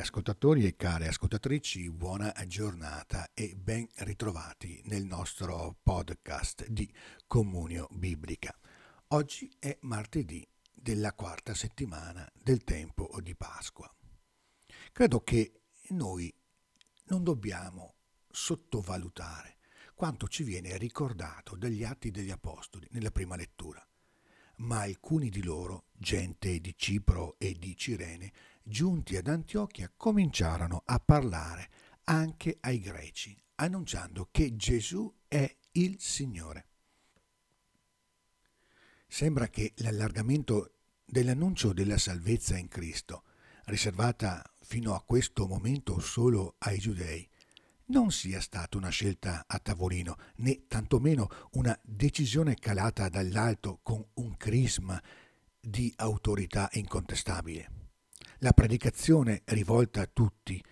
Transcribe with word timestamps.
ascoltatori 0.00 0.64
e 0.64 0.76
care 0.76 1.08
ascoltatrici, 1.08 1.90
buona 1.90 2.32
giornata 2.46 3.30
e 3.34 3.54
ben 3.56 3.86
ritrovati 3.96 4.80
nel 4.84 5.04
nostro 5.04 5.76
podcast 5.82 6.66
di 6.68 6.90
Comunio 7.26 7.88
Biblica. 7.90 8.56
Oggi 9.08 9.50
è 9.58 9.76
martedì 9.82 10.46
della 10.72 11.12
quarta 11.12 11.54
settimana 11.54 12.30
del 12.34 12.64
tempo 12.64 13.10
di 13.20 13.34
Pasqua. 13.34 13.92
Credo 14.92 15.20
che 15.20 15.62
noi 15.90 16.32
non 17.06 17.24
dobbiamo 17.24 17.94
sottovalutare 18.30 19.56
quanto 19.94 20.28
ci 20.28 20.44
viene 20.44 20.76
ricordato 20.76 21.56
dagli 21.56 21.82
atti 21.82 22.10
degli 22.10 22.30
Apostoli 22.30 22.86
nella 22.92 23.10
prima 23.10 23.36
lettura 23.36 23.84
ma 24.58 24.80
alcuni 24.80 25.28
di 25.28 25.42
loro, 25.42 25.84
gente 25.92 26.60
di 26.60 26.74
Cipro 26.76 27.36
e 27.38 27.54
di 27.58 27.76
Cirene, 27.76 28.32
giunti 28.68 29.16
ad 29.16 29.26
Antiochia, 29.26 29.90
cominciarono 29.96 30.82
a 30.84 31.00
parlare 31.00 31.70
anche 32.04 32.58
ai 32.60 32.80
greci, 32.80 33.36
annunciando 33.56 34.28
che 34.30 34.54
Gesù 34.56 35.12
è 35.26 35.56
il 35.72 35.96
Signore. 35.98 36.66
Sembra 39.06 39.48
che 39.48 39.72
l'allargamento 39.76 40.74
dell'annuncio 41.04 41.72
della 41.72 41.98
salvezza 41.98 42.56
in 42.56 42.68
Cristo, 42.68 43.24
riservata 43.64 44.44
fino 44.60 44.94
a 44.94 45.02
questo 45.02 45.46
momento 45.46 45.98
solo 45.98 46.56
ai 46.58 46.78
giudei, 46.78 47.26
non 47.86 48.10
sia 48.10 48.40
stata 48.40 48.76
una 48.76 48.90
scelta 48.90 49.44
a 49.46 49.58
tavolino, 49.58 50.16
né 50.36 50.66
tantomeno 50.66 51.28
una 51.52 51.78
decisione 51.82 52.54
calata 52.54 53.08
dall'alto 53.08 53.80
con 53.82 54.04
un 54.14 54.36
crisma 54.36 55.02
di 55.58 55.92
autorità 55.96 56.68
incontestabile. 56.72 57.87
La 58.42 58.52
predicazione 58.52 59.42
rivolta 59.46 60.02
a 60.02 60.06
tutti, 60.06 60.62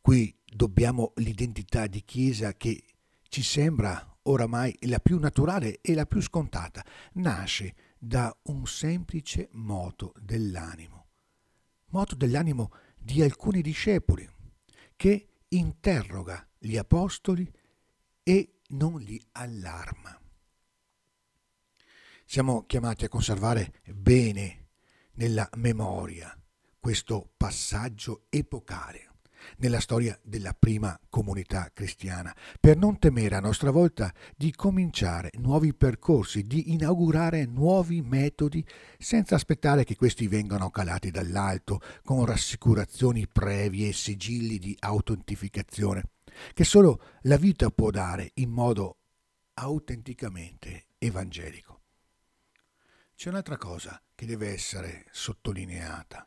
qui 0.00 0.32
dobbiamo 0.44 1.12
l'identità 1.16 1.88
di 1.88 2.04
Chiesa 2.04 2.54
che 2.54 2.84
ci 3.28 3.42
sembra 3.42 4.16
oramai 4.22 4.76
la 4.82 5.00
più 5.00 5.18
naturale 5.18 5.80
e 5.80 5.94
la 5.94 6.06
più 6.06 6.20
scontata, 6.20 6.84
nasce 7.14 7.74
da 7.98 8.32
un 8.44 8.64
semplice 8.68 9.48
moto 9.54 10.12
dell'animo, 10.20 11.06
moto 11.86 12.14
dell'animo 12.14 12.70
di 12.96 13.20
alcuni 13.22 13.60
discepoli, 13.60 14.28
che 14.94 15.28
interroga 15.48 16.46
gli 16.56 16.76
apostoli 16.76 17.52
e 18.22 18.60
non 18.68 19.00
li 19.00 19.20
allarma. 19.32 20.16
Siamo 22.24 22.66
chiamati 22.66 23.04
a 23.04 23.08
conservare 23.08 23.80
bene 23.84 24.68
nella 25.14 25.48
memoria 25.56 26.32
questo 26.86 27.32
passaggio 27.36 28.26
epocale 28.28 29.14
nella 29.56 29.80
storia 29.80 30.16
della 30.22 30.54
prima 30.56 30.96
comunità 31.08 31.72
cristiana, 31.74 32.32
per 32.60 32.76
non 32.76 33.00
temere 33.00 33.34
a 33.34 33.40
nostra 33.40 33.72
volta 33.72 34.14
di 34.36 34.54
cominciare 34.54 35.32
nuovi 35.38 35.74
percorsi, 35.74 36.46
di 36.46 36.72
inaugurare 36.74 37.44
nuovi 37.44 38.02
metodi 38.02 38.64
senza 38.98 39.34
aspettare 39.34 39.82
che 39.82 39.96
questi 39.96 40.28
vengano 40.28 40.70
calati 40.70 41.10
dall'alto 41.10 41.80
con 42.04 42.24
rassicurazioni 42.24 43.26
previe 43.26 43.88
e 43.88 43.92
sigilli 43.92 44.60
di 44.60 44.76
autentificazione 44.78 46.10
che 46.54 46.62
solo 46.62 47.02
la 47.22 47.36
vita 47.36 47.68
può 47.70 47.90
dare 47.90 48.30
in 48.34 48.50
modo 48.50 48.98
autenticamente 49.54 50.86
evangelico. 50.98 51.80
C'è 53.16 53.28
un'altra 53.28 53.56
cosa 53.56 54.00
che 54.14 54.24
deve 54.24 54.52
essere 54.52 55.04
sottolineata. 55.10 56.24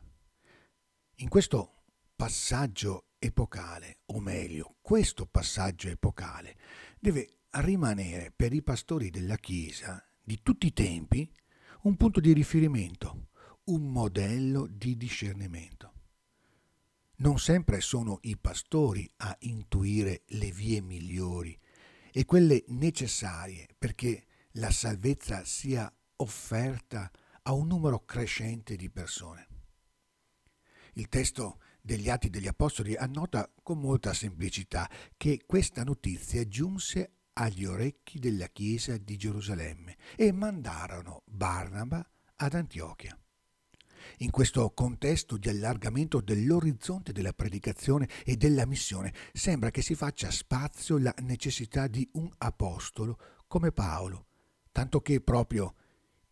In 1.20 1.28
questo 1.28 1.82
passaggio 2.16 3.08
epocale, 3.18 3.98
o 4.06 4.20
meglio, 4.20 4.76
questo 4.80 5.26
passaggio 5.26 5.88
epocale 5.88 6.56
deve 6.98 7.40
rimanere 7.50 8.32
per 8.34 8.54
i 8.54 8.62
pastori 8.62 9.10
della 9.10 9.36
Chiesa 9.36 10.02
di 10.18 10.40
tutti 10.42 10.68
i 10.68 10.72
tempi 10.72 11.30
un 11.82 11.98
punto 11.98 12.20
di 12.20 12.32
riferimento, 12.32 13.28
un 13.64 13.92
modello 13.92 14.66
di 14.66 14.96
discernimento. 14.96 15.92
Non 17.16 17.38
sempre 17.38 17.82
sono 17.82 18.20
i 18.22 18.38
pastori 18.38 19.06
a 19.18 19.36
intuire 19.40 20.22
le 20.28 20.50
vie 20.50 20.80
migliori 20.80 21.54
e 22.12 22.24
quelle 22.24 22.64
necessarie 22.68 23.68
perché 23.76 24.24
la 24.52 24.70
salvezza 24.70 25.44
sia 25.44 25.92
offerta 26.16 27.10
a 27.42 27.52
un 27.52 27.66
numero 27.66 28.06
crescente 28.06 28.74
di 28.74 28.88
persone. 28.88 29.49
Il 31.00 31.08
testo 31.08 31.60
degli 31.80 32.10
Atti 32.10 32.28
degli 32.28 32.46
Apostoli 32.46 32.94
annota 32.94 33.50
con 33.62 33.80
molta 33.80 34.12
semplicità 34.12 34.86
che 35.16 35.44
questa 35.46 35.82
notizia 35.82 36.46
giunse 36.46 37.12
agli 37.32 37.64
orecchi 37.64 38.18
della 38.18 38.48
Chiesa 38.48 38.98
di 38.98 39.16
Gerusalemme 39.16 39.96
e 40.14 40.30
mandarono 40.30 41.22
Barnaba 41.24 42.06
ad 42.36 42.52
Antiochia. 42.52 43.18
In 44.18 44.30
questo 44.30 44.70
contesto 44.74 45.38
di 45.38 45.48
allargamento 45.48 46.20
dell'orizzonte 46.20 47.12
della 47.12 47.32
predicazione 47.32 48.06
e 48.22 48.36
della 48.36 48.66
missione 48.66 49.14
sembra 49.32 49.70
che 49.70 49.80
si 49.80 49.94
faccia 49.94 50.30
spazio 50.30 50.98
la 50.98 51.14
necessità 51.22 51.86
di 51.86 52.06
un 52.12 52.30
apostolo 52.36 53.18
come 53.46 53.72
Paolo, 53.72 54.26
tanto 54.70 55.00
che 55.00 55.22
proprio 55.22 55.76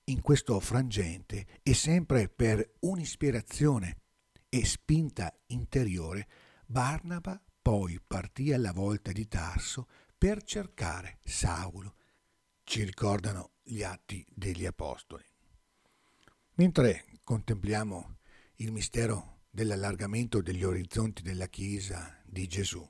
in 0.05 0.21
questo 0.21 0.61
frangente 0.61 1.47
e 1.63 1.73
sempre 1.73 2.29
per 2.29 2.75
un'ispirazione 2.81 4.03
e 4.49 4.65
spinta 4.65 5.33
interiore, 5.47 6.29
Barnaba 6.67 7.41
poi 7.61 8.01
partì 8.05 8.53
alla 8.53 8.73
volta 8.73 9.13
di 9.13 9.29
Tarso 9.29 9.87
per 10.17 10.43
cercare 10.43 11.19
Saulo. 11.25 11.95
Ci 12.65 12.83
ricordano 12.85 13.53
gli 13.63 13.83
atti 13.83 14.25
degli 14.29 14.67
Apostoli. 14.67 15.25
Mentre 16.55 17.05
contempliamo 17.23 18.17
il 18.57 18.73
mistero 18.73 19.43
dell'allargamento 19.51 20.41
degli 20.41 20.65
orizzonti 20.65 21.23
della 21.23 21.47
Chiesa 21.47 22.21
di 22.25 22.47
Gesù, 22.47 22.89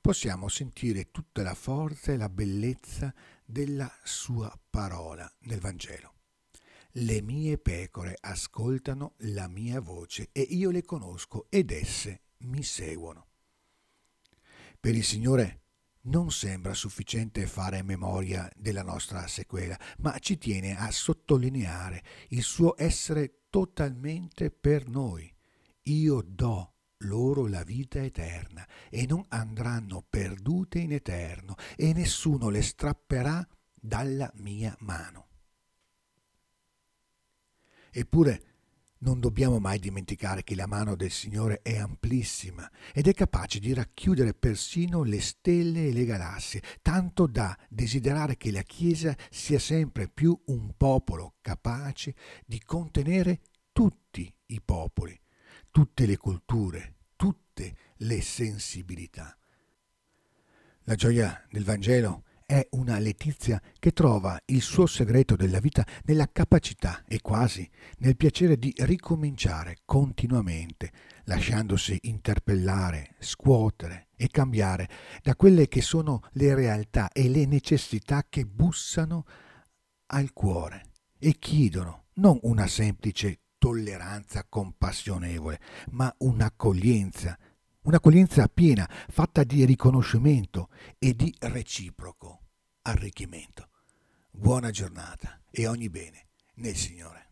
possiamo 0.00 0.48
sentire 0.48 1.10
tutta 1.10 1.42
la 1.42 1.54
forza 1.54 2.12
e 2.12 2.16
la 2.16 2.28
bellezza 2.28 3.12
della 3.44 3.92
sua 4.04 4.52
parola 4.70 5.30
nel 5.40 5.60
Vangelo. 5.60 6.15
Le 6.98 7.20
mie 7.20 7.58
pecore 7.58 8.16
ascoltano 8.18 9.16
la 9.18 9.48
mia 9.48 9.80
voce 9.80 10.30
e 10.32 10.40
io 10.40 10.70
le 10.70 10.82
conosco 10.82 11.44
ed 11.50 11.70
esse 11.70 12.22
mi 12.38 12.62
seguono. 12.62 13.26
Per 14.80 14.94
il 14.94 15.04
Signore 15.04 15.60
non 16.04 16.30
sembra 16.30 16.72
sufficiente 16.72 17.46
fare 17.46 17.82
memoria 17.82 18.50
della 18.56 18.82
nostra 18.82 19.26
sequela, 19.26 19.78
ma 19.98 20.18
ci 20.20 20.38
tiene 20.38 20.74
a 20.74 20.90
sottolineare 20.90 22.02
il 22.28 22.42
suo 22.42 22.74
essere 22.78 23.42
totalmente 23.50 24.50
per 24.50 24.88
noi. 24.88 25.30
Io 25.82 26.22
do 26.26 26.76
loro 27.00 27.46
la 27.46 27.62
vita 27.62 28.02
eterna 28.02 28.66
e 28.88 29.04
non 29.04 29.22
andranno 29.28 30.02
perdute 30.08 30.78
in 30.78 30.92
eterno 30.92 31.56
e 31.76 31.92
nessuno 31.92 32.48
le 32.48 32.62
strapperà 32.62 33.46
dalla 33.74 34.32
mia 34.36 34.74
mano. 34.80 35.25
Eppure 37.98 38.42
non 38.98 39.20
dobbiamo 39.20 39.58
mai 39.58 39.78
dimenticare 39.78 40.44
che 40.44 40.54
la 40.54 40.66
mano 40.66 40.96
del 40.96 41.10
Signore 41.10 41.60
è 41.62 41.78
amplissima 41.78 42.70
ed 42.92 43.08
è 43.08 43.14
capace 43.14 43.58
di 43.58 43.72
racchiudere 43.72 44.34
persino 44.34 45.02
le 45.02 45.18
stelle 45.22 45.86
e 45.86 45.92
le 45.94 46.04
galassie, 46.04 46.62
tanto 46.82 47.26
da 47.26 47.56
desiderare 47.70 48.36
che 48.36 48.50
la 48.50 48.60
Chiesa 48.60 49.16
sia 49.30 49.58
sempre 49.58 50.08
più 50.08 50.38
un 50.48 50.74
popolo 50.76 51.36
capace 51.40 52.14
di 52.44 52.62
contenere 52.62 53.40
tutti 53.72 54.30
i 54.48 54.60
popoli, 54.60 55.18
tutte 55.70 56.04
le 56.04 56.18
culture, 56.18 56.96
tutte 57.16 57.76
le 57.96 58.20
sensibilità. 58.20 59.34
La 60.82 60.96
gioia 60.96 61.46
del 61.50 61.64
Vangelo 61.64 62.24
è 62.46 62.64
una 62.70 63.00
letizia 63.00 63.60
che 63.80 63.90
trova 63.90 64.40
il 64.46 64.62
suo 64.62 64.86
segreto 64.86 65.34
della 65.34 65.58
vita 65.58 65.84
nella 66.04 66.30
capacità 66.30 67.02
e 67.04 67.20
quasi 67.20 67.68
nel 67.98 68.16
piacere 68.16 68.56
di 68.56 68.72
ricominciare 68.78 69.78
continuamente, 69.84 70.92
lasciandosi 71.24 71.98
interpellare, 72.02 73.16
scuotere 73.18 74.06
e 74.14 74.28
cambiare 74.28 74.88
da 75.22 75.34
quelle 75.34 75.66
che 75.66 75.82
sono 75.82 76.22
le 76.32 76.54
realtà 76.54 77.10
e 77.10 77.28
le 77.28 77.46
necessità 77.46 78.24
che 78.28 78.46
bussano 78.46 79.24
al 80.10 80.32
cuore 80.32 80.92
e 81.18 81.34
chiedono 81.38 82.04
non 82.14 82.38
una 82.42 82.68
semplice 82.68 83.40
tolleranza 83.58 84.46
compassionevole, 84.48 85.58
ma 85.90 86.14
un'accoglienza 86.18 87.36
Un'accoglienza 87.86 88.48
piena, 88.52 88.88
fatta 89.08 89.44
di 89.44 89.64
riconoscimento 89.64 90.70
e 90.98 91.14
di 91.14 91.32
reciproco 91.38 92.40
arricchimento. 92.82 93.68
Buona 94.32 94.70
giornata 94.70 95.40
e 95.52 95.68
ogni 95.68 95.88
bene 95.88 96.26
nel 96.54 96.74
Signore. 96.74 97.28